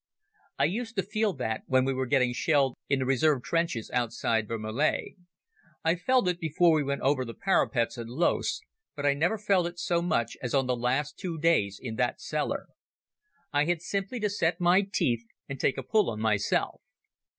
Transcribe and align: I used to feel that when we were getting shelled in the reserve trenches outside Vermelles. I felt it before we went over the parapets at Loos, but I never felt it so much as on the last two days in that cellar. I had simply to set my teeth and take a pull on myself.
I 0.57 0.65
used 0.65 0.95
to 0.95 1.03
feel 1.03 1.31
that 1.33 1.61
when 1.67 1.85
we 1.85 1.93
were 1.93 2.07
getting 2.07 2.33
shelled 2.33 2.75
in 2.89 2.97
the 2.97 3.05
reserve 3.05 3.43
trenches 3.43 3.91
outside 3.93 4.47
Vermelles. 4.47 5.13
I 5.85 5.93
felt 5.95 6.27
it 6.27 6.39
before 6.39 6.73
we 6.73 6.81
went 6.83 7.01
over 7.01 7.23
the 7.23 7.35
parapets 7.35 7.99
at 7.99 8.07
Loos, 8.07 8.61
but 8.95 9.05
I 9.05 9.13
never 9.13 9.37
felt 9.37 9.67
it 9.67 9.77
so 9.77 10.01
much 10.01 10.35
as 10.41 10.55
on 10.55 10.65
the 10.65 10.75
last 10.75 11.19
two 11.19 11.37
days 11.37 11.79
in 11.79 11.97
that 11.97 12.19
cellar. 12.19 12.65
I 13.53 13.65
had 13.65 13.83
simply 13.83 14.19
to 14.21 14.29
set 14.31 14.59
my 14.59 14.81
teeth 14.91 15.23
and 15.47 15.59
take 15.59 15.77
a 15.77 15.83
pull 15.83 16.09
on 16.09 16.19
myself. 16.19 16.81